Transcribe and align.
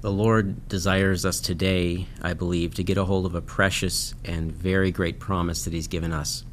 The 0.00 0.10
Lord 0.10 0.66
desires 0.66 1.26
us 1.26 1.40
today, 1.40 2.06
I 2.22 2.32
believe, 2.32 2.74
to 2.74 2.82
get 2.82 2.96
a 2.96 3.04
hold 3.04 3.26
of 3.26 3.34
a 3.34 3.42
precious 3.42 4.14
and 4.24 4.50
very 4.50 4.90
great 4.90 5.20
promise 5.20 5.64
that 5.64 5.74
He's 5.74 5.88
given 5.88 6.12
us. 6.12 6.44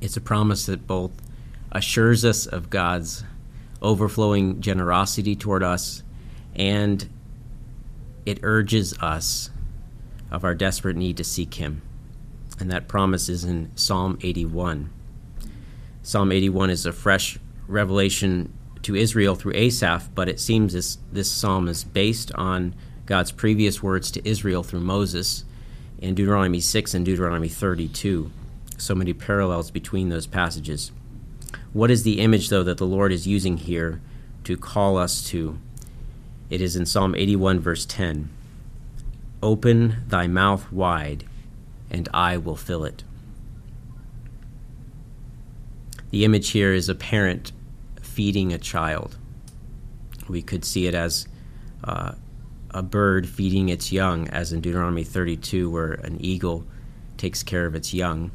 It's 0.00 0.16
a 0.16 0.22
promise 0.22 0.64
that 0.64 0.86
both 0.86 1.12
assures 1.70 2.24
us 2.24 2.46
of 2.46 2.70
God's 2.70 3.24
overflowing 3.82 4.62
generosity 4.62 5.36
toward 5.36 5.62
us 5.62 6.02
and 6.54 7.08
it 8.24 8.40
urges 8.42 8.94
us 9.00 9.50
of 10.30 10.42
our 10.42 10.54
desperate 10.54 10.96
need 10.96 11.18
to 11.18 11.24
seek 11.24 11.54
Him. 11.54 11.82
And 12.58 12.70
that 12.70 12.88
promise 12.88 13.28
is 13.28 13.44
in 13.44 13.70
Psalm 13.74 14.18
81. 14.22 14.90
Psalm 16.02 16.32
81 16.32 16.70
is 16.70 16.86
a 16.86 16.92
fresh 16.92 17.38
revelation 17.68 18.52
to 18.82 18.94
Israel 18.94 19.34
through 19.34 19.54
Asaph, 19.54 20.08
but 20.14 20.28
it 20.28 20.40
seems 20.40 20.72
this, 20.72 20.98
this 21.12 21.30
psalm 21.30 21.68
is 21.68 21.84
based 21.84 22.32
on 22.34 22.74
God's 23.06 23.32
previous 23.32 23.82
words 23.82 24.10
to 24.12 24.28
Israel 24.28 24.62
through 24.62 24.80
Moses 24.80 25.44
in 25.98 26.14
Deuteronomy 26.14 26.60
6 26.60 26.94
and 26.94 27.04
Deuteronomy 27.04 27.48
32. 27.48 28.30
So 28.78 28.94
many 28.94 29.12
parallels 29.12 29.70
between 29.70 30.08
those 30.08 30.26
passages. 30.26 30.92
What 31.72 31.90
is 31.90 32.02
the 32.02 32.20
image, 32.20 32.48
though, 32.48 32.62
that 32.62 32.78
the 32.78 32.86
Lord 32.86 33.12
is 33.12 33.26
using 33.26 33.58
here 33.58 34.00
to 34.44 34.56
call 34.56 34.96
us 34.96 35.22
to? 35.28 35.58
It 36.48 36.60
is 36.60 36.76
in 36.76 36.86
Psalm 36.86 37.14
81, 37.14 37.60
verse 37.60 37.84
10 37.84 38.30
Open 39.42 40.02
thy 40.08 40.26
mouth 40.26 40.70
wide, 40.72 41.24
and 41.90 42.08
I 42.12 42.36
will 42.36 42.56
fill 42.56 42.84
it. 42.84 43.04
The 46.10 46.24
image 46.24 46.50
here 46.50 46.72
is 46.72 46.88
a 46.88 46.94
parent 46.94 47.52
feeding 48.10 48.52
a 48.52 48.58
child. 48.58 49.16
We 50.28 50.42
could 50.42 50.64
see 50.64 50.86
it 50.86 50.94
as 50.94 51.26
uh, 51.84 52.12
a 52.70 52.82
bird 52.82 53.28
feeding 53.28 53.68
its 53.68 53.92
young, 53.92 54.28
as 54.28 54.52
in 54.52 54.60
Deuteronomy 54.60 55.04
32, 55.04 55.70
where 55.70 55.92
an 55.92 56.18
eagle 56.20 56.66
takes 57.16 57.42
care 57.42 57.66
of 57.66 57.74
its 57.74 57.92
young 57.92 58.30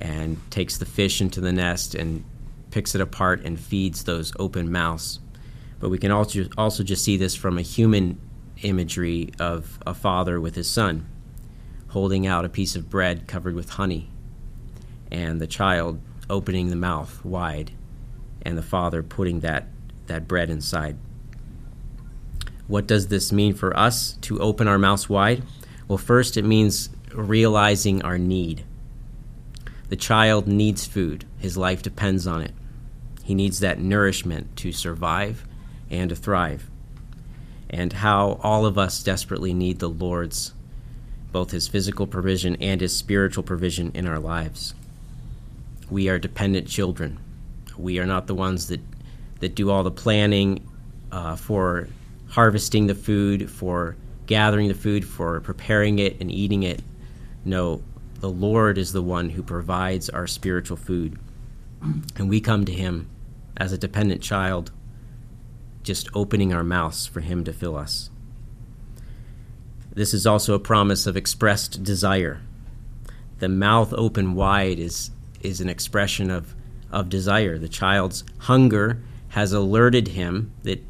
and 0.00 0.38
takes 0.50 0.78
the 0.78 0.84
fish 0.84 1.20
into 1.20 1.40
the 1.40 1.52
nest 1.52 1.94
and 1.94 2.24
picks 2.70 2.94
it 2.94 3.00
apart 3.00 3.44
and 3.44 3.58
feeds 3.60 4.04
those 4.04 4.32
open 4.38 4.70
mouths. 4.70 5.20
But 5.78 5.90
we 5.90 5.98
can 5.98 6.10
also 6.10 6.46
also 6.56 6.82
just 6.82 7.04
see 7.04 7.16
this 7.16 7.34
from 7.34 7.58
a 7.58 7.62
human 7.62 8.20
imagery 8.62 9.30
of 9.38 9.78
a 9.86 9.94
father 9.94 10.40
with 10.40 10.54
his 10.54 10.70
son 10.70 11.06
holding 11.88 12.26
out 12.26 12.44
a 12.44 12.48
piece 12.48 12.74
of 12.74 12.88
bread 12.88 13.26
covered 13.26 13.54
with 13.54 13.70
honey 13.70 14.08
and 15.10 15.40
the 15.40 15.46
child 15.46 16.00
opening 16.30 16.70
the 16.70 16.76
mouth 16.76 17.22
wide 17.24 17.70
and 18.44 18.56
the 18.56 18.62
father 18.62 19.02
putting 19.02 19.40
that, 19.40 19.66
that 20.06 20.28
bread 20.28 20.50
inside. 20.50 20.96
What 22.66 22.86
does 22.86 23.08
this 23.08 23.32
mean 23.32 23.54
for 23.54 23.76
us 23.76 24.12
to 24.22 24.40
open 24.40 24.68
our 24.68 24.78
mouths 24.78 25.08
wide? 25.08 25.42
Well, 25.88 25.98
first, 25.98 26.36
it 26.36 26.44
means 26.44 26.90
realizing 27.12 28.02
our 28.02 28.18
need. 28.18 28.64
The 29.88 29.96
child 29.96 30.46
needs 30.46 30.86
food, 30.86 31.26
his 31.38 31.56
life 31.56 31.82
depends 31.82 32.26
on 32.26 32.40
it. 32.40 32.52
He 33.24 33.34
needs 33.34 33.60
that 33.60 33.78
nourishment 33.78 34.56
to 34.56 34.72
survive 34.72 35.46
and 35.90 36.08
to 36.10 36.16
thrive. 36.16 36.68
And 37.68 37.92
how 37.92 38.40
all 38.42 38.66
of 38.66 38.78
us 38.78 39.02
desperately 39.02 39.54
need 39.54 39.78
the 39.78 39.90
Lord's, 39.90 40.54
both 41.30 41.50
his 41.50 41.68
physical 41.68 42.06
provision 42.06 42.56
and 42.56 42.80
his 42.80 42.96
spiritual 42.96 43.44
provision 43.44 43.92
in 43.94 44.06
our 44.06 44.18
lives. 44.18 44.74
We 45.90 46.08
are 46.08 46.18
dependent 46.18 46.68
children. 46.68 47.18
We 47.76 47.98
are 47.98 48.06
not 48.06 48.26
the 48.26 48.34
ones 48.34 48.68
that, 48.68 48.80
that 49.40 49.54
do 49.54 49.70
all 49.70 49.82
the 49.82 49.90
planning 49.90 50.68
uh, 51.10 51.36
for 51.36 51.88
harvesting 52.28 52.86
the 52.86 52.94
food, 52.94 53.50
for 53.50 53.96
gathering 54.26 54.68
the 54.68 54.74
food, 54.74 55.04
for 55.04 55.40
preparing 55.40 55.98
it 55.98 56.20
and 56.20 56.30
eating 56.30 56.62
it. 56.62 56.80
No, 57.44 57.82
the 58.20 58.30
Lord 58.30 58.78
is 58.78 58.92
the 58.92 59.02
one 59.02 59.30
who 59.30 59.42
provides 59.42 60.08
our 60.08 60.26
spiritual 60.26 60.76
food. 60.76 61.18
And 62.16 62.28
we 62.28 62.40
come 62.40 62.64
to 62.64 62.72
Him 62.72 63.10
as 63.56 63.72
a 63.72 63.78
dependent 63.78 64.22
child, 64.22 64.70
just 65.82 66.08
opening 66.14 66.52
our 66.52 66.64
mouths 66.64 67.06
for 67.06 67.20
Him 67.20 67.44
to 67.44 67.52
fill 67.52 67.76
us. 67.76 68.10
This 69.94 70.14
is 70.14 70.26
also 70.26 70.54
a 70.54 70.60
promise 70.60 71.06
of 71.06 71.16
expressed 71.16 71.82
desire. 71.82 72.40
The 73.40 73.48
mouth 73.48 73.92
open 73.94 74.34
wide 74.34 74.78
is, 74.78 75.10
is 75.40 75.60
an 75.60 75.68
expression 75.68 76.30
of 76.30 76.54
of 76.92 77.08
desire. 77.08 77.58
The 77.58 77.68
child's 77.68 78.24
hunger 78.38 79.02
has 79.30 79.52
alerted 79.52 80.08
him 80.08 80.52
that 80.62 80.84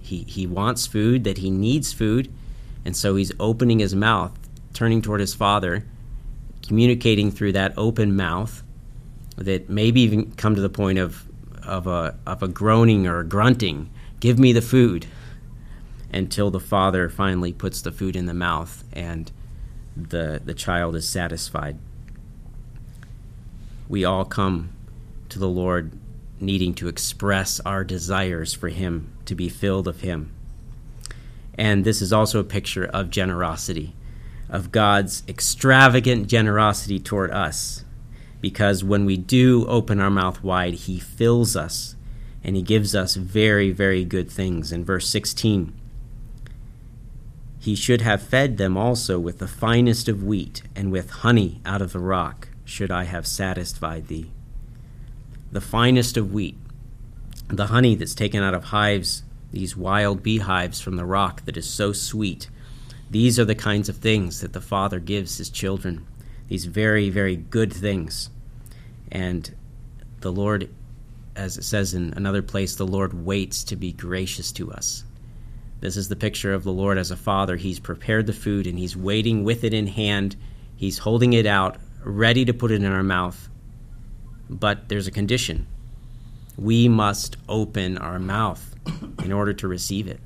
he, 0.00 0.24
he 0.24 0.46
wants 0.46 0.86
food, 0.86 1.24
that 1.24 1.38
he 1.38 1.50
needs 1.50 1.92
food, 1.92 2.30
and 2.84 2.96
so 2.96 3.16
he's 3.16 3.32
opening 3.40 3.78
his 3.78 3.94
mouth, 3.94 4.36
turning 4.74 5.00
toward 5.00 5.20
his 5.20 5.34
father, 5.34 5.86
communicating 6.66 7.30
through 7.30 7.52
that 7.52 7.72
open 7.76 8.14
mouth 8.14 8.62
that 9.36 9.68
maybe 9.70 10.00
even 10.00 10.32
come 10.32 10.54
to 10.54 10.60
the 10.60 10.68
point 10.68 10.98
of, 10.98 11.24
of, 11.62 11.86
a, 11.86 12.18
of 12.26 12.42
a 12.42 12.48
groaning 12.48 13.06
or 13.06 13.20
a 13.20 13.24
grunting. 13.24 13.90
Give 14.20 14.38
me 14.38 14.52
the 14.52 14.62
food. 14.62 15.06
Until 16.12 16.50
the 16.50 16.60
father 16.60 17.08
finally 17.08 17.52
puts 17.52 17.82
the 17.82 17.90
food 17.90 18.14
in 18.14 18.26
the 18.26 18.34
mouth 18.34 18.84
and 18.92 19.32
the, 19.96 20.40
the 20.44 20.54
child 20.54 20.94
is 20.94 21.08
satisfied. 21.08 21.78
We 23.88 24.04
all 24.04 24.24
come 24.24 24.70
to 25.28 25.38
the 25.38 25.48
Lord, 25.48 25.92
needing 26.40 26.74
to 26.74 26.88
express 26.88 27.60
our 27.60 27.84
desires 27.84 28.52
for 28.52 28.68
Him, 28.68 29.12
to 29.26 29.34
be 29.34 29.48
filled 29.48 29.88
of 29.88 30.00
Him. 30.00 30.32
And 31.56 31.84
this 31.84 32.02
is 32.02 32.12
also 32.12 32.40
a 32.40 32.44
picture 32.44 32.84
of 32.84 33.10
generosity, 33.10 33.94
of 34.48 34.72
God's 34.72 35.22
extravagant 35.28 36.26
generosity 36.26 36.98
toward 36.98 37.30
us. 37.30 37.84
Because 38.40 38.84
when 38.84 39.04
we 39.04 39.16
do 39.16 39.66
open 39.66 40.00
our 40.00 40.10
mouth 40.10 40.42
wide, 40.42 40.74
He 40.74 40.98
fills 40.98 41.56
us 41.56 41.96
and 42.42 42.56
He 42.56 42.62
gives 42.62 42.94
us 42.94 43.14
very, 43.14 43.70
very 43.70 44.04
good 44.04 44.30
things. 44.30 44.70
In 44.70 44.84
verse 44.84 45.08
16, 45.08 45.72
He 47.58 47.74
should 47.74 48.02
have 48.02 48.22
fed 48.22 48.58
them 48.58 48.76
also 48.76 49.18
with 49.18 49.38
the 49.38 49.48
finest 49.48 50.08
of 50.08 50.22
wheat, 50.22 50.62
and 50.76 50.92
with 50.92 51.10
honey 51.10 51.62
out 51.64 51.80
of 51.80 51.92
the 51.92 52.00
rock 52.00 52.48
should 52.66 52.90
I 52.90 53.04
have 53.04 53.26
satisfied 53.26 54.08
thee 54.08 54.30
the 55.54 55.60
finest 55.60 56.16
of 56.16 56.32
wheat, 56.32 56.58
the 57.46 57.68
honey 57.68 57.94
that's 57.94 58.16
taken 58.16 58.42
out 58.42 58.54
of 58.54 58.64
hives, 58.64 59.22
these 59.52 59.76
wild 59.76 60.20
beehives 60.20 60.80
from 60.80 60.96
the 60.96 61.04
rock 61.04 61.44
that 61.44 61.56
is 61.56 61.70
so 61.70 61.92
sweet. 61.92 62.50
These 63.08 63.38
are 63.38 63.44
the 63.44 63.54
kinds 63.54 63.88
of 63.88 63.98
things 63.98 64.40
that 64.40 64.52
the 64.52 64.60
Father 64.60 64.98
gives 64.98 65.38
his 65.38 65.50
children, 65.50 66.04
these 66.48 66.64
very, 66.64 67.08
very 67.08 67.36
good 67.36 67.72
things. 67.72 68.30
And 69.12 69.54
the 70.22 70.32
Lord, 70.32 70.70
as 71.36 71.56
it 71.56 71.62
says 71.62 71.94
in 71.94 72.12
another 72.14 72.42
place, 72.42 72.74
the 72.74 72.84
Lord 72.84 73.24
waits 73.24 73.62
to 73.62 73.76
be 73.76 73.92
gracious 73.92 74.50
to 74.52 74.72
us. 74.72 75.04
This 75.78 75.96
is 75.96 76.08
the 76.08 76.16
picture 76.16 76.52
of 76.52 76.64
the 76.64 76.72
Lord 76.72 76.98
as 76.98 77.12
a 77.12 77.16
father. 77.16 77.54
He's 77.54 77.78
prepared 77.78 78.26
the 78.26 78.32
food 78.32 78.66
and 78.66 78.76
he's 78.76 78.96
waiting 78.96 79.44
with 79.44 79.62
it 79.62 79.72
in 79.72 79.86
hand. 79.86 80.34
He's 80.74 80.98
holding 80.98 81.32
it 81.32 81.46
out, 81.46 81.76
ready 82.02 82.44
to 82.44 82.52
put 82.52 82.72
it 82.72 82.82
in 82.82 82.90
our 82.90 83.04
mouth 83.04 83.48
but 84.48 84.88
there's 84.88 85.06
a 85.06 85.12
condition. 85.12 85.66
We 86.56 86.88
must 86.88 87.36
open 87.48 87.98
our 87.98 88.18
mouth 88.18 88.74
in 89.22 89.32
order 89.32 89.52
to 89.54 89.68
receive 89.68 90.06
it. 90.06 90.20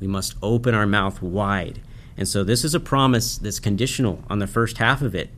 We 0.00 0.06
must 0.06 0.34
open 0.42 0.74
our 0.74 0.86
mouth 0.86 1.22
wide. 1.22 1.80
And 2.16 2.28
so 2.28 2.44
this 2.44 2.64
is 2.64 2.74
a 2.74 2.80
promise 2.80 3.38
that's 3.38 3.60
conditional 3.60 4.22
on 4.28 4.38
the 4.38 4.46
first 4.46 4.78
half 4.78 5.02
of 5.02 5.14
it. 5.14 5.30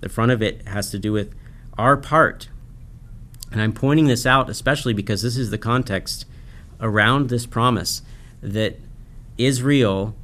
The 0.00 0.08
front 0.08 0.32
of 0.32 0.42
it 0.42 0.66
has 0.68 0.90
to 0.90 0.98
do 0.98 1.12
with 1.12 1.34
our 1.78 1.96
part. 1.96 2.48
And 3.50 3.60
I'm 3.60 3.72
pointing 3.72 4.06
this 4.06 4.26
out 4.26 4.50
especially 4.50 4.92
because 4.92 5.22
this 5.22 5.36
is 5.36 5.50
the 5.50 5.58
context 5.58 6.26
around 6.80 7.28
this 7.28 7.46
promise 7.46 8.02
that 8.42 8.78
Israel 9.38 10.14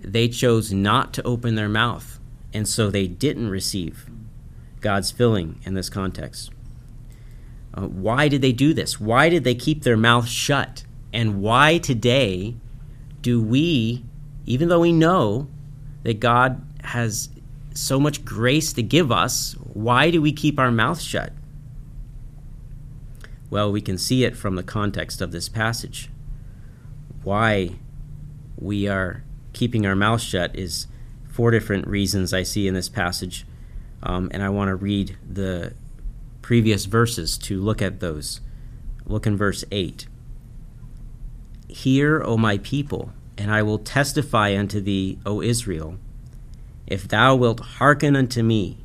they 0.00 0.28
chose 0.28 0.72
not 0.72 1.12
to 1.14 1.22
open 1.24 1.56
their 1.56 1.68
mouth 1.68 2.20
and 2.52 2.68
so 2.68 2.90
they 2.90 3.06
didn't 3.06 3.50
receive 3.50 4.08
God's 4.80 5.10
filling 5.10 5.60
in 5.64 5.74
this 5.74 5.90
context. 5.90 6.50
Uh, 7.74 7.82
why 7.82 8.28
did 8.28 8.42
they 8.42 8.52
do 8.52 8.72
this? 8.74 9.00
Why 9.00 9.28
did 9.28 9.44
they 9.44 9.54
keep 9.54 9.82
their 9.82 9.96
mouth 9.96 10.28
shut? 10.28 10.84
And 11.12 11.40
why 11.40 11.78
today 11.78 12.56
do 13.22 13.42
we, 13.42 14.04
even 14.46 14.68
though 14.68 14.80
we 14.80 14.92
know 14.92 15.48
that 16.02 16.20
God 16.20 16.64
has 16.84 17.28
so 17.74 18.00
much 18.00 18.24
grace 18.24 18.72
to 18.72 18.82
give 18.82 19.12
us, 19.12 19.54
why 19.72 20.10
do 20.10 20.20
we 20.20 20.32
keep 20.32 20.58
our 20.58 20.70
mouth 20.70 21.00
shut? 21.00 21.32
Well, 23.50 23.70
we 23.72 23.80
can 23.80 23.96
see 23.96 24.24
it 24.24 24.36
from 24.36 24.56
the 24.56 24.62
context 24.62 25.20
of 25.20 25.32
this 25.32 25.48
passage. 25.48 26.10
Why 27.22 27.76
we 28.56 28.88
are 28.88 29.22
keeping 29.52 29.86
our 29.86 29.96
mouth 29.96 30.20
shut 30.20 30.54
is 30.56 30.86
four 31.30 31.50
different 31.50 31.86
reasons 31.86 32.34
I 32.34 32.42
see 32.42 32.66
in 32.66 32.74
this 32.74 32.88
passage. 32.88 33.46
Um, 34.02 34.28
and 34.32 34.42
I 34.42 34.48
want 34.48 34.68
to 34.68 34.74
read 34.74 35.16
the 35.28 35.72
previous 36.48 36.86
verses 36.86 37.36
to 37.36 37.60
look 37.60 37.82
at 37.82 38.00
those. 38.00 38.40
Look 39.04 39.26
in 39.26 39.36
verse 39.36 39.66
8. 39.70 40.06
Hear, 41.68 42.22
O 42.22 42.38
my 42.38 42.56
people, 42.56 43.12
And 43.36 43.50
I 43.50 43.62
will 43.62 43.76
testify 43.76 44.56
unto 44.56 44.80
thee, 44.80 45.18
O 45.26 45.42
Israel, 45.42 45.98
if 46.86 47.06
thou 47.06 47.36
wilt 47.36 47.60
hearken 47.60 48.16
unto 48.16 48.42
me, 48.42 48.78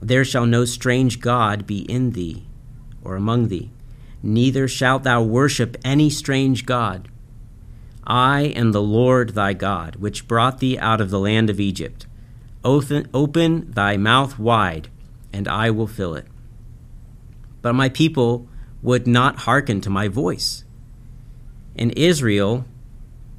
there 0.00 0.24
shall 0.24 0.46
no 0.46 0.64
strange 0.64 1.20
God 1.20 1.66
be 1.66 1.80
in 1.80 2.12
thee 2.12 2.46
or 3.04 3.14
among 3.14 3.48
thee, 3.48 3.70
neither 4.22 4.66
shalt 4.66 5.02
thou 5.02 5.22
worship 5.22 5.76
any 5.84 6.08
strange 6.08 6.64
God. 6.64 7.10
I 8.06 8.44
am 8.56 8.72
the 8.72 8.80
Lord 8.80 9.34
thy 9.34 9.52
God, 9.52 9.96
which 9.96 10.26
brought 10.26 10.60
thee 10.60 10.78
out 10.78 11.02
of 11.02 11.10
the 11.10 11.20
land 11.20 11.50
of 11.50 11.60
Egypt. 11.60 12.06
Open, 12.64 13.06
open 13.12 13.70
thy 13.72 13.98
mouth 13.98 14.38
wide, 14.38 14.88
and 15.32 15.48
I 15.48 15.70
will 15.70 15.86
fill 15.86 16.14
it. 16.14 16.26
But 17.62 17.74
my 17.74 17.88
people 17.88 18.48
would 18.82 19.06
not 19.06 19.40
hearken 19.40 19.80
to 19.82 19.90
my 19.90 20.08
voice, 20.08 20.64
and 21.76 21.96
Israel 21.96 22.64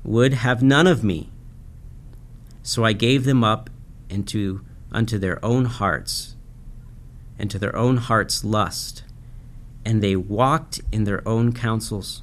would 0.03 0.33
have 0.33 0.61
none 0.61 0.87
of 0.87 1.03
me. 1.03 1.29
So 2.63 2.83
I 2.83 2.93
gave 2.93 3.25
them 3.25 3.43
up 3.43 3.69
into 4.09 4.63
unto 4.91 5.17
their 5.17 5.43
own 5.43 5.65
hearts, 5.65 6.35
and 7.39 7.49
to 7.49 7.57
their 7.57 7.75
own 7.75 7.97
hearts' 7.97 8.43
lust, 8.43 9.03
and 9.85 10.01
they 10.01 10.15
walked 10.15 10.81
in 10.91 11.05
their 11.05 11.27
own 11.27 11.53
counsels. 11.53 12.21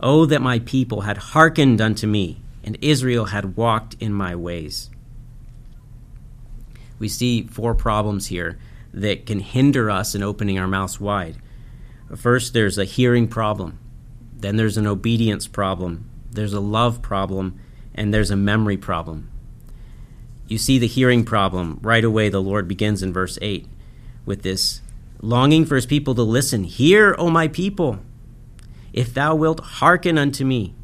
Oh, 0.00 0.26
that 0.26 0.42
my 0.42 0.58
people 0.58 1.02
had 1.02 1.16
hearkened 1.18 1.80
unto 1.80 2.06
me, 2.06 2.40
and 2.64 2.78
Israel 2.80 3.26
had 3.26 3.56
walked 3.56 3.94
in 4.00 4.12
my 4.12 4.34
ways. 4.34 4.90
We 6.98 7.08
see 7.08 7.42
four 7.42 7.74
problems 7.74 8.26
here 8.26 8.58
that 8.94 9.26
can 9.26 9.40
hinder 9.40 9.90
us 9.90 10.14
in 10.14 10.22
opening 10.22 10.58
our 10.58 10.68
mouths 10.68 11.00
wide. 11.00 11.36
First, 12.16 12.52
there's 12.52 12.78
a 12.78 12.84
hearing 12.84 13.28
problem, 13.28 13.78
then, 14.36 14.56
there's 14.56 14.76
an 14.76 14.86
obedience 14.86 15.48
problem, 15.48 16.10
there's 16.30 16.52
a 16.52 16.60
love 16.60 17.00
problem, 17.00 17.58
and 17.94 18.12
there's 18.12 18.30
a 18.30 18.36
memory 18.36 18.76
problem. 18.76 19.30
You 20.46 20.58
see 20.58 20.78
the 20.78 20.86
hearing 20.86 21.24
problem 21.24 21.78
right 21.82 22.04
away, 22.04 22.28
the 22.28 22.42
Lord 22.42 22.68
begins 22.68 23.02
in 23.02 23.12
verse 23.12 23.38
8 23.40 23.66
with 24.26 24.42
this 24.42 24.82
longing 25.20 25.64
for 25.64 25.76
his 25.76 25.86
people 25.86 26.14
to 26.14 26.22
listen. 26.22 26.64
Hear, 26.64 27.14
O 27.18 27.30
my 27.30 27.48
people, 27.48 28.00
if 28.92 29.14
thou 29.14 29.34
wilt 29.34 29.60
hearken 29.60 30.18
unto 30.18 30.44
me. 30.44 30.74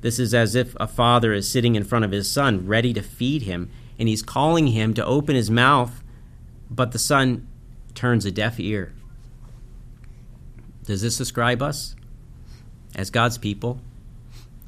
This 0.00 0.18
is 0.18 0.34
as 0.34 0.54
if 0.54 0.76
a 0.78 0.86
father 0.86 1.32
is 1.32 1.48
sitting 1.48 1.76
in 1.76 1.84
front 1.84 2.04
of 2.04 2.10
his 2.10 2.30
son, 2.30 2.66
ready 2.66 2.92
to 2.92 3.02
feed 3.02 3.42
him, 3.42 3.70
and 3.98 4.08
he's 4.08 4.22
calling 4.22 4.68
him 4.68 4.92
to 4.94 5.06
open 5.06 5.34
his 5.34 5.50
mouth, 5.50 6.03
but 6.74 6.92
the 6.92 6.98
son 6.98 7.46
turns 7.94 8.24
a 8.24 8.32
deaf 8.32 8.58
ear. 8.58 8.92
Does 10.84 11.02
this 11.02 11.16
describe 11.16 11.62
us 11.62 11.94
as 12.94 13.10
God's 13.10 13.38
people? 13.38 13.80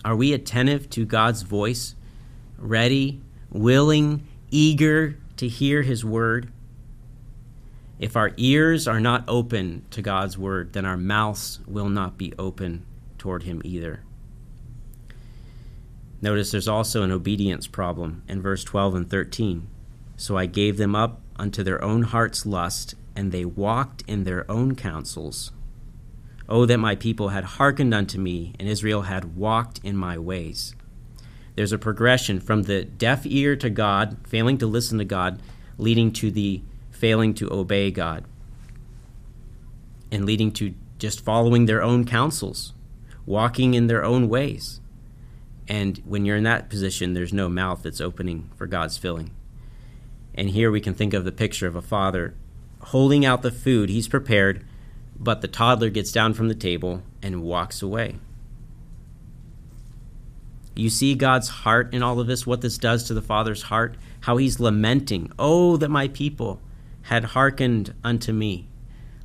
Are 0.04 0.16
we 0.16 0.32
attentive 0.32 0.88
to 0.90 1.04
God's 1.04 1.42
voice, 1.42 1.94
ready, 2.58 3.20
willing, 3.50 4.26
eager 4.50 5.18
to 5.36 5.48
hear 5.48 5.82
his 5.82 6.04
word? 6.04 6.52
If 7.98 8.16
our 8.16 8.32
ears 8.36 8.86
are 8.86 9.00
not 9.00 9.24
open 9.26 9.84
to 9.90 10.00
God's 10.00 10.38
word, 10.38 10.74
then 10.74 10.84
our 10.84 10.96
mouths 10.96 11.60
will 11.66 11.88
not 11.88 12.16
be 12.16 12.32
open 12.38 12.86
toward 13.18 13.42
him 13.42 13.60
either. 13.64 14.02
Notice 16.22 16.50
there's 16.50 16.68
also 16.68 17.02
an 17.02 17.10
obedience 17.10 17.66
problem 17.66 18.22
in 18.28 18.40
verse 18.40 18.64
12 18.64 18.94
and 18.94 19.10
13. 19.10 19.66
So 20.16 20.36
I 20.36 20.46
gave 20.46 20.76
them 20.76 20.94
up 20.94 21.20
unto 21.38 21.62
their 21.62 21.82
own 21.82 22.02
heart's 22.02 22.46
lust, 22.46 22.94
and 23.14 23.32
they 23.32 23.44
walked 23.44 24.02
in 24.06 24.24
their 24.24 24.50
own 24.50 24.74
counsels. 24.74 25.52
Oh, 26.48 26.66
that 26.66 26.78
my 26.78 26.94
people 26.94 27.30
had 27.30 27.44
hearkened 27.44 27.92
unto 27.92 28.18
me, 28.18 28.54
and 28.58 28.68
Israel 28.68 29.02
had 29.02 29.36
walked 29.36 29.80
in 29.82 29.96
my 29.96 30.16
ways. 30.16 30.74
There's 31.56 31.72
a 31.72 31.78
progression 31.78 32.38
from 32.38 32.62
the 32.62 32.84
deaf 32.84 33.24
ear 33.24 33.56
to 33.56 33.70
God, 33.70 34.18
failing 34.26 34.58
to 34.58 34.66
listen 34.66 34.98
to 34.98 35.04
God, 35.04 35.40
leading 35.78 36.12
to 36.12 36.30
the 36.30 36.62
failing 36.90 37.34
to 37.34 37.52
obey 37.52 37.90
God, 37.90 38.24
and 40.12 40.24
leading 40.24 40.52
to 40.52 40.74
just 40.98 41.24
following 41.24 41.66
their 41.66 41.82
own 41.82 42.04
counsels, 42.04 42.72
walking 43.24 43.74
in 43.74 43.86
their 43.86 44.04
own 44.04 44.28
ways. 44.28 44.80
And 45.68 46.00
when 46.04 46.24
you're 46.24 46.36
in 46.36 46.44
that 46.44 46.70
position, 46.70 47.14
there's 47.14 47.32
no 47.32 47.48
mouth 47.48 47.82
that's 47.82 48.00
opening 48.00 48.50
for 48.56 48.66
God's 48.66 48.96
filling. 48.96 49.32
And 50.36 50.50
here 50.50 50.70
we 50.70 50.80
can 50.80 50.94
think 50.94 51.14
of 51.14 51.24
the 51.24 51.32
picture 51.32 51.66
of 51.66 51.76
a 51.76 51.82
father 51.82 52.34
holding 52.80 53.24
out 53.24 53.42
the 53.42 53.50
food 53.50 53.88
he's 53.88 54.06
prepared, 54.06 54.64
but 55.18 55.40
the 55.40 55.48
toddler 55.48 55.90
gets 55.90 56.12
down 56.12 56.34
from 56.34 56.48
the 56.48 56.54
table 56.54 57.02
and 57.20 57.42
walks 57.42 57.82
away. 57.82 58.16
You 60.76 60.90
see 60.90 61.14
God's 61.14 61.48
heart 61.48 61.92
in 61.94 62.02
all 62.02 62.20
of 62.20 62.26
this, 62.26 62.46
what 62.46 62.60
this 62.60 62.78
does 62.78 63.04
to 63.04 63.14
the 63.14 63.22
father's 63.22 63.62
heart, 63.62 63.96
how 64.20 64.36
he's 64.36 64.60
lamenting, 64.60 65.32
Oh, 65.38 65.76
that 65.78 65.88
my 65.88 66.08
people 66.08 66.60
had 67.02 67.24
hearkened 67.24 67.94
unto 68.04 68.32
me. 68.32 68.68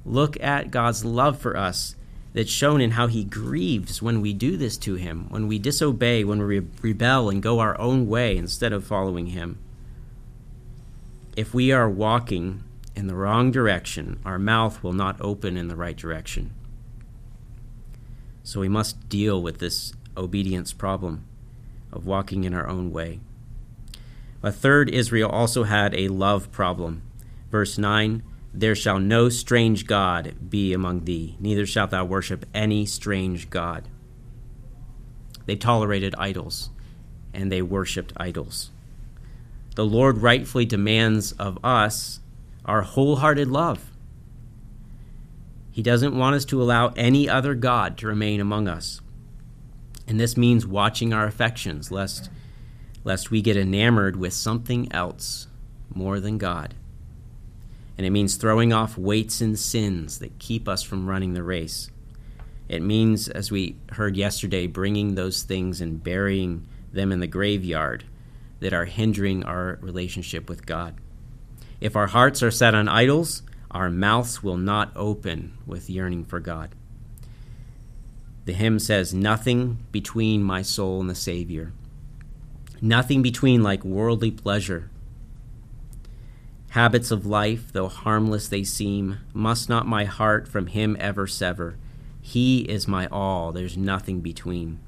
Look 0.05 0.41
at 0.41 0.71
God's 0.71 1.03
love 1.03 1.37
for 1.39 1.57
us 1.57 1.95
that's 2.33 2.49
shown 2.49 2.79
in 2.79 2.91
how 2.91 3.07
he 3.07 3.23
grieves 3.23 4.01
when 4.01 4.21
we 4.21 4.33
do 4.33 4.55
this 4.55 4.77
to 4.77 4.95
him, 4.95 5.27
when 5.29 5.47
we 5.47 5.59
disobey, 5.59 6.23
when 6.23 6.41
we 6.41 6.59
rebel 6.81 7.29
and 7.29 7.43
go 7.43 7.59
our 7.59 7.77
own 7.79 8.07
way 8.07 8.37
instead 8.37 8.71
of 8.71 8.85
following 8.85 9.27
him. 9.27 9.59
If 11.37 11.53
we 11.53 11.71
are 11.71 11.89
walking 11.89 12.63
in 12.95 13.07
the 13.07 13.15
wrong 13.15 13.51
direction, 13.51 14.19
our 14.25 14.37
mouth 14.37 14.83
will 14.83 14.93
not 14.93 15.21
open 15.21 15.55
in 15.55 15.69
the 15.69 15.75
right 15.75 15.95
direction. 15.95 16.51
So 18.43 18.59
we 18.59 18.69
must 18.69 19.07
deal 19.07 19.41
with 19.41 19.59
this 19.59 19.93
obedience 20.17 20.73
problem 20.73 21.25
of 21.91 22.05
walking 22.05 22.43
in 22.43 22.53
our 22.53 22.67
own 22.67 22.91
way. 22.91 23.21
A 24.43 24.51
third, 24.51 24.89
Israel 24.89 25.29
also 25.29 25.63
had 25.63 25.95
a 25.95 26.09
love 26.09 26.51
problem. 26.51 27.03
Verse 27.49 27.77
9 27.77 28.23
there 28.53 28.75
shall 28.75 28.99
no 28.99 29.29
strange 29.29 29.87
God 29.87 30.35
be 30.49 30.73
among 30.73 31.05
thee, 31.05 31.37
neither 31.39 31.65
shalt 31.65 31.91
thou 31.91 32.03
worship 32.03 32.45
any 32.53 32.85
strange 32.85 33.49
God. 33.49 33.87
They 35.45 35.55
tolerated 35.55 36.15
idols, 36.17 36.69
and 37.33 37.49
they 37.49 37.61
worshiped 37.61 38.11
idols. 38.17 38.71
The 39.75 39.85
Lord 39.85 40.19
rightfully 40.19 40.65
demands 40.65 41.31
of 41.33 41.57
us 41.63 42.19
our 42.65 42.81
wholehearted 42.81 43.47
love. 43.47 43.91
He 45.71 45.81
doesn't 45.81 46.17
want 46.17 46.35
us 46.35 46.45
to 46.45 46.61
allow 46.61 46.89
any 46.95 47.29
other 47.29 47.55
God 47.55 47.97
to 47.99 48.07
remain 48.07 48.41
among 48.41 48.67
us. 48.67 49.01
And 50.07 50.19
this 50.19 50.35
means 50.35 50.67
watching 50.67 51.13
our 51.13 51.25
affections, 51.25 51.91
lest, 51.91 52.29
lest 53.03 53.31
we 53.31 53.41
get 53.41 53.55
enamored 53.55 54.15
with 54.15 54.33
something 54.33 54.91
else 54.91 55.47
more 55.93 56.19
than 56.19 56.37
God 56.37 56.75
and 58.01 58.07
it 58.07 58.09
means 58.09 58.35
throwing 58.35 58.73
off 58.73 58.97
weights 58.97 59.41
and 59.41 59.59
sins 59.59 60.17
that 60.17 60.39
keep 60.39 60.67
us 60.67 60.81
from 60.81 61.07
running 61.07 61.35
the 61.35 61.43
race. 61.43 61.91
It 62.67 62.81
means, 62.81 63.27
as 63.27 63.51
we 63.51 63.75
heard 63.91 64.17
yesterday, 64.17 64.65
bringing 64.65 65.13
those 65.13 65.43
things 65.43 65.81
and 65.81 66.03
burying 66.03 66.65
them 66.91 67.11
in 67.11 67.19
the 67.19 67.27
graveyard 67.27 68.03
that 68.61 68.73
are 68.73 68.85
hindering 68.85 69.43
our 69.43 69.77
relationship 69.81 70.47
with 70.47 70.65
God. 70.65 70.95
If 71.79 71.95
our 71.95 72.07
hearts 72.07 72.41
are 72.41 72.51
set 72.51 72.73
on 72.73 72.87
idols, 72.87 73.43
our 73.69 73.89
mouths 73.89 74.41
will 74.41 74.57
not 74.57 74.91
open 74.95 75.57
with 75.65 75.89
yearning 75.89 76.23
for 76.23 76.39
God. 76.39 76.73
The 78.45 78.53
hymn 78.53 78.79
says, 78.79 79.13
Nothing 79.13 79.79
between 79.91 80.41
my 80.41 80.61
soul 80.61 81.01
and 81.01 81.09
the 81.09 81.15
Savior. 81.15 81.73
Nothing 82.81 83.21
between 83.21 83.61
like 83.61 83.83
worldly 83.83 84.31
pleasure 84.31 84.89
Habits 86.71 87.11
of 87.11 87.25
life, 87.25 87.73
though 87.73 87.89
harmless 87.89 88.47
they 88.47 88.63
seem, 88.63 89.17
must 89.33 89.67
not 89.67 89.85
my 89.85 90.05
heart 90.05 90.47
from 90.47 90.67
him 90.67 90.95
ever 91.01 91.27
sever. 91.27 91.75
He 92.21 92.61
is 92.61 92.87
my 92.87 93.07
all, 93.07 93.51
there's 93.51 93.75
nothing 93.75 94.21
between. 94.21 94.79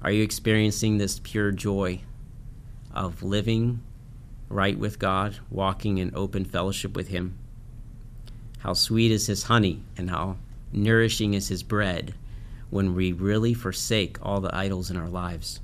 Are 0.00 0.10
you 0.10 0.22
experiencing 0.22 0.96
this 0.96 1.20
pure 1.22 1.50
joy 1.52 2.00
of 3.04 3.22
living 3.22 3.80
right 4.48 4.78
with 4.78 4.98
God, 4.98 5.38
walking 5.50 5.98
in 5.98 6.12
open 6.14 6.44
fellowship 6.44 6.96
with 6.96 7.08
Him? 7.08 7.36
How 8.60 8.72
sweet 8.72 9.10
is 9.10 9.26
His 9.26 9.44
honey, 9.44 9.82
and 9.96 10.10
how 10.10 10.36
nourishing 10.72 11.34
is 11.34 11.48
His 11.48 11.62
bread 11.62 12.14
when 12.70 12.94
we 12.94 13.12
really 13.12 13.54
forsake 13.54 14.18
all 14.22 14.40
the 14.40 14.54
idols 14.54 14.90
in 14.90 14.96
our 14.96 15.08
lives. 15.08 15.60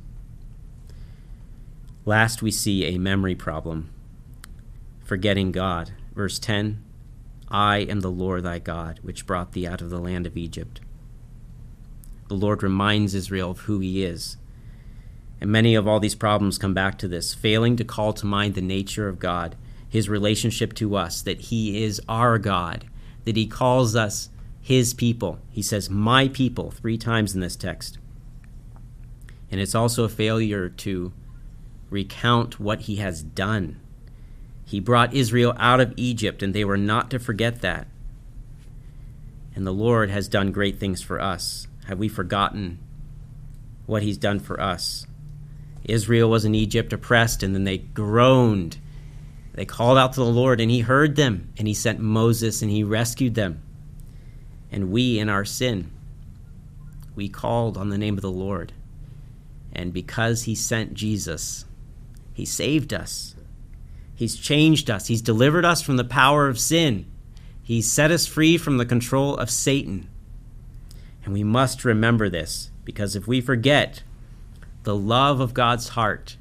Last, 2.07 2.43
we 2.43 2.51
see 2.51 2.85
a 2.85 2.99
memory 2.99 3.35
problem 3.35 3.91
forgetting 5.05 5.53
God. 5.53 5.93
Verse 6.15 6.39
10 6.39 6.83
I 7.49 7.79
am 7.79 8.01
the 8.01 8.11
Lord 8.11 8.43
thy 8.43 8.59
God, 8.59 9.01
which 9.03 9.27
brought 9.27 9.53
thee 9.53 9.67
out 9.67 9.83
of 9.83 9.91
the 9.91 10.01
land 10.01 10.27
of 10.27 10.37
Egypt. 10.37 10.81
The 12.29 12.35
Lord 12.35 12.63
reminds 12.63 13.15
Israel 13.15 13.51
of 13.51 13.61
who 13.61 13.81
he 13.81 14.03
is. 14.03 14.39
And 15.45 15.53
many 15.53 15.75
of 15.75 15.87
all 15.87 16.01
these 16.01 16.15
problems 16.15 16.57
come 16.57 16.73
back 16.73 16.97
to 16.97 17.07
this 17.07 17.35
failing 17.35 17.77
to 17.77 17.85
call 17.85 18.15
to 18.15 18.25
mind 18.25 18.55
the 18.55 18.63
nature 18.63 19.09
of 19.09 19.19
God, 19.19 19.57
his 19.87 20.09
relationship 20.09 20.73
to 20.77 20.97
us, 20.97 21.21
that 21.21 21.39
he 21.39 21.85
is 21.85 22.01
our 22.09 22.39
God, 22.39 22.87
that 23.27 23.37
he 23.37 23.47
calls 23.47 23.95
us 23.95 24.31
his 24.63 24.95
people. 24.95 25.39
He 25.51 25.61
says, 25.61 25.91
My 25.91 26.29
people, 26.29 26.71
three 26.71 26.97
times 26.97 27.35
in 27.35 27.43
this 27.43 27.57
text. 27.57 27.99
And 29.51 29.61
it's 29.61 29.75
also 29.75 30.05
a 30.05 30.09
failure 30.09 30.71
to 30.71 31.13
recount 31.91 32.59
what 32.59 32.81
he 32.81 32.97
has 32.97 33.23
done. 33.23 33.79
He 34.65 34.81
brought 34.81 35.13
Israel 35.13 35.53
out 35.59 35.79
of 35.79 35.93
Egypt, 35.99 36.43
and 36.43 36.55
they 36.55 36.65
were 36.65 36.79
not 36.79 37.11
to 37.11 37.19
forget 37.19 37.61
that. 37.61 37.87
And 39.55 39.67
the 39.67 39.75
Lord 39.75 40.09
has 40.09 40.27
done 40.27 40.53
great 40.53 40.81
things 40.81 41.03
for 41.03 41.21
us. 41.21 41.69
Have 41.87 41.99
we 41.99 42.09
forgotten 42.09 42.79
what 43.85 44.03
he's 44.03 44.17
done 44.17 44.41
for 44.41 44.59
us? 44.59 45.07
Israel 45.85 46.31
was 46.31 46.45
in 46.45 46.55
Egypt 46.55 46.93
oppressed, 46.93 47.43
and 47.43 47.55
then 47.55 47.65
they 47.65 47.79
groaned. 47.79 48.79
They 49.55 49.65
called 49.65 49.99
out 49.99 50.15
to 50.15 50.21
the 50.21 50.27
Lord, 50.27 50.61
and 50.61 50.71
he 50.71 50.81
heard 50.81 51.17
them, 51.17 51.53
and 51.57 51.69
he 51.69 51.75
sent 51.75 52.01
Moses, 52.01 52.63
and 52.63 52.71
he 52.71 52.83
rescued 52.83 53.35
them. 53.35 53.63
And 54.73 54.91
we, 54.91 55.19
in 55.19 55.29
our 55.29 55.45
sin, 55.45 55.91
we 57.15 57.29
called 57.29 57.77
on 57.77 57.91
the 57.91 57.99
name 57.99 58.17
of 58.17 58.23
the 58.23 58.31
Lord. 58.31 58.73
And 59.73 59.93
because 59.93 60.45
he 60.45 60.55
sent 60.55 60.95
Jesus, 60.95 61.65
he 62.33 62.45
saved 62.45 62.93
us. 62.93 63.35
He's 64.15 64.37
changed 64.37 64.91
us. 64.91 65.09
He's 65.09 65.23
delivered 65.23 65.65
us 65.65 65.83
from 65.83 65.97
the 65.97 66.05
power 66.05 66.49
of 66.49 66.59
sin. 66.59 67.07
He's 67.63 67.91
set 67.91 68.11
us 68.11 68.27
free 68.27 68.57
from 68.57 68.79
the 68.79 68.87
control 68.87 69.37
of 69.37 69.51
Satan. 69.51 70.09
And 71.25 71.33
we 71.33 71.43
must 71.43 71.85
remember 71.85 72.29
this 72.29 72.71
because 72.85 73.17
if 73.17 73.27
we 73.27 73.41
forget 73.41 74.03
the 74.85 74.97
love 74.97 75.41
of 75.41 75.55
God's 75.55 75.89
heart 75.91 76.37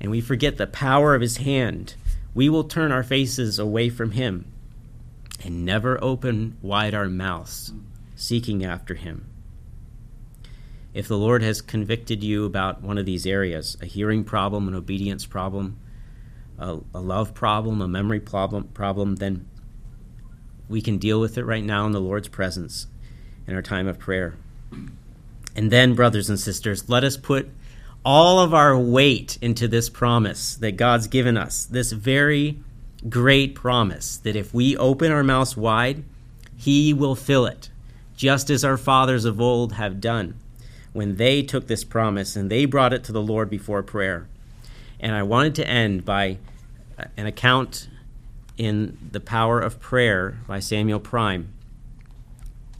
and 0.00 0.10
we 0.10 0.20
forget 0.20 0.56
the 0.56 0.66
power 0.66 1.14
of 1.14 1.20
his 1.20 1.38
hand, 1.38 1.94
we 2.34 2.48
will 2.48 2.64
turn 2.64 2.92
our 2.92 3.02
faces 3.02 3.58
away 3.58 3.88
from 3.88 4.12
him 4.12 4.46
and 5.44 5.64
never 5.64 6.02
open 6.02 6.56
wide 6.62 6.94
our 6.94 7.08
mouths 7.08 7.72
seeking 8.16 8.64
after 8.64 8.94
him. 8.94 9.26
If 10.94 11.06
the 11.06 11.18
Lord 11.18 11.42
has 11.42 11.60
convicted 11.60 12.24
you 12.24 12.44
about 12.44 12.82
one 12.82 12.98
of 12.98 13.06
these 13.06 13.26
areas 13.26 13.76
a 13.80 13.86
hearing 13.86 14.24
problem, 14.24 14.66
an 14.66 14.74
obedience 14.74 15.26
problem, 15.26 15.78
a, 16.58 16.78
a 16.94 17.00
love 17.00 17.34
problem, 17.34 17.80
a 17.80 17.88
memory 17.88 18.20
problem, 18.20 18.64
problem, 18.68 19.16
then 19.16 19.46
we 20.68 20.80
can 20.80 20.98
deal 20.98 21.20
with 21.20 21.38
it 21.38 21.44
right 21.44 21.64
now 21.64 21.86
in 21.86 21.92
the 21.92 22.00
Lord's 22.00 22.28
presence 22.28 22.86
in 23.46 23.54
our 23.54 23.62
time 23.62 23.86
of 23.86 23.98
prayer. 23.98 24.36
And 25.54 25.70
then, 25.70 25.94
brothers 25.94 26.28
and 26.28 26.38
sisters, 26.38 26.88
let 26.88 27.04
us 27.04 27.16
put 27.16 27.50
all 28.10 28.40
of 28.40 28.54
our 28.54 28.74
weight 28.74 29.36
into 29.42 29.68
this 29.68 29.90
promise 29.90 30.54
that 30.54 30.78
God's 30.78 31.08
given 31.08 31.36
us, 31.36 31.66
this 31.66 31.92
very 31.92 32.58
great 33.06 33.54
promise 33.54 34.16
that 34.16 34.34
if 34.34 34.54
we 34.54 34.74
open 34.78 35.12
our 35.12 35.22
mouths 35.22 35.58
wide, 35.58 36.04
He 36.56 36.94
will 36.94 37.14
fill 37.14 37.44
it, 37.44 37.68
just 38.16 38.48
as 38.48 38.64
our 38.64 38.78
fathers 38.78 39.26
of 39.26 39.42
old 39.42 39.74
have 39.74 40.00
done 40.00 40.40
when 40.94 41.16
they 41.16 41.42
took 41.42 41.66
this 41.66 41.84
promise 41.84 42.34
and 42.34 42.50
they 42.50 42.64
brought 42.64 42.94
it 42.94 43.04
to 43.04 43.12
the 43.12 43.20
Lord 43.20 43.50
before 43.50 43.82
prayer. 43.82 44.26
And 44.98 45.14
I 45.14 45.22
wanted 45.22 45.54
to 45.56 45.68
end 45.68 46.06
by 46.06 46.38
an 47.14 47.26
account 47.26 47.90
in 48.56 48.96
The 49.12 49.20
Power 49.20 49.60
of 49.60 49.80
Prayer 49.80 50.38
by 50.46 50.60
Samuel 50.60 50.98
Prime, 50.98 51.52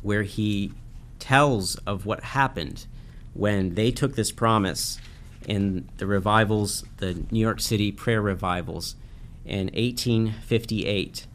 where 0.00 0.22
he 0.22 0.72
tells 1.18 1.76
of 1.84 2.06
what 2.06 2.22
happened 2.24 2.86
when 3.34 3.74
they 3.74 3.90
took 3.90 4.14
this 4.14 4.32
promise 4.32 4.98
in 5.46 5.88
the 5.98 6.06
revivals, 6.06 6.84
the 6.98 7.24
New 7.30 7.40
York 7.40 7.60
City 7.60 7.92
prayer 7.92 8.20
revivals 8.20 8.96
in 9.44 9.66
1858. 9.68 11.26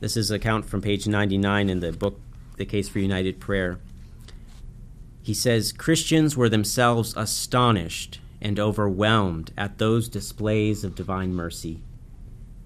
This 0.00 0.16
is 0.16 0.30
an 0.30 0.36
account 0.36 0.66
from 0.66 0.80
page 0.80 1.06
99 1.06 1.68
in 1.68 1.80
the 1.80 1.92
book, 1.92 2.20
The 2.56 2.64
Case 2.64 2.88
for 2.88 2.98
United 2.98 3.40
Prayer. 3.40 3.78
He 5.22 5.34
says 5.34 5.72
Christians 5.72 6.36
were 6.36 6.48
themselves 6.48 7.14
astonished 7.16 8.20
and 8.40 8.58
overwhelmed 8.58 9.52
at 9.56 9.78
those 9.78 10.08
displays 10.08 10.84
of 10.84 10.94
divine 10.94 11.34
mercy. 11.34 11.82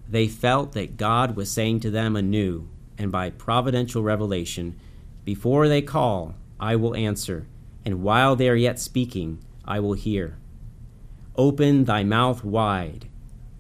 They 0.09 0.29
felt 0.29 0.73
that 0.73 0.99
God 0.99 1.37
was 1.37 1.51
saying 1.51 1.81
to 1.81 1.91
them 1.91 2.17
anew, 2.17 2.69
and 2.99 3.11
by 3.11 3.31
providential 3.31 4.03
revelation, 4.03 4.79
Before 5.25 5.69
they 5.69 5.83
call, 5.83 6.35
I 6.61 6.77
will 6.77 6.95
answer, 6.95 7.47
and 7.85 8.03
while 8.03 8.37
they 8.37 8.49
are 8.49 8.55
yet 8.55 8.79
speaking, 8.79 9.39
I 9.65 9.81
will 9.81 9.95
hear. 9.95 10.39
Open 11.37 11.85
thy 11.85 12.05
mouth 12.05 12.45
wide, 12.45 13.09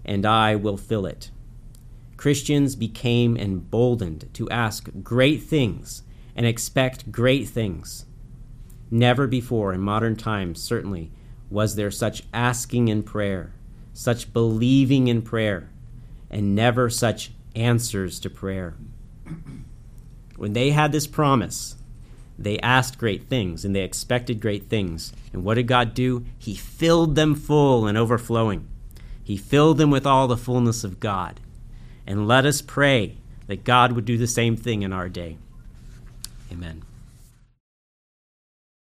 and 0.05 0.27
I 0.27 0.57
will 0.57 0.77
fill 0.77 1.07
it. 1.07 1.31
Christians 2.17 2.77
became 2.77 3.37
emboldened 3.37 4.29
to 4.35 4.49
ask 4.51 4.89
great 5.03 5.43
things 5.43 6.03
and 6.37 6.47
expect 6.47 7.11
great 7.11 7.49
things. 7.49 8.07
Never 8.91 9.27
before 9.27 9.73
in 9.73 9.81
modern 9.81 10.17
times, 10.17 10.63
certainly, 10.63 11.11
was 11.51 11.77
there 11.77 11.91
such 11.91 12.25
asking 12.33 12.89
in 12.89 13.03
prayer, 13.03 13.55
such 13.93 14.33
believing 14.33 15.09
in 15.09 15.23
prayer, 15.23 15.71
and 16.31 16.55
never 16.55 16.89
such 16.89 17.33
answers 17.55 18.21
to 18.21 18.31
prayer. 18.31 18.75
When 20.37 20.53
they 20.53 20.71
had 20.71 20.93
this 20.93 21.07
promise, 21.07 21.77
they 22.43 22.59
asked 22.59 22.99
great 22.99 23.25
things 23.25 23.65
and 23.65 23.75
they 23.75 23.83
expected 23.83 24.41
great 24.41 24.65
things. 24.69 25.13
And 25.33 25.45
what 25.45 25.55
did 25.55 25.69
God 25.69 25.95
do? 25.95 26.25
He 26.39 26.55
filled 26.55 27.15
them 27.15 27.35
full 27.35 27.87
and 27.87 27.97
overflowing. 27.97 28.69
He 29.23 29.37
filled 29.37 29.79
them 29.79 29.91
with 29.91 30.07
all 30.07 30.27
the 30.27 30.37
fullness 30.37 30.85
of 30.85 31.01
God. 31.01 31.41
And 32.07 32.27
let 32.27 32.45
us 32.45 32.61
pray 32.61 33.17
that 33.47 33.65
God 33.65 33.93
would 33.93 34.05
do 34.05 34.19
the 34.19 34.27
same 34.27 34.57
thing 34.57 34.83
in 34.83 34.93
our 34.93 35.09
day. 35.09 35.37
Amen. 36.51 36.83